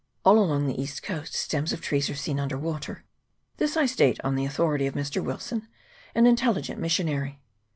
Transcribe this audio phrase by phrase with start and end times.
[0.25, 3.03] All along the east coast stems of trees are seen under water;
[3.57, 5.23] this I state on the authority of Mr.
[5.23, 5.67] Wilson,
[6.15, 7.39] an intelligent missionary.